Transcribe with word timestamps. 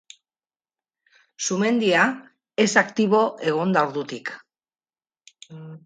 Sumendia, 1.49 2.07
ez 2.65 2.69
aktibo 2.85 3.23
egon 3.53 3.79
da 3.79 3.87
ordutik. 3.91 4.37